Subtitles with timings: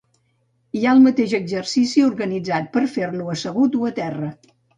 [0.77, 4.33] Hi ha el mateix exercici organitzat per fer-lo assegut a terra.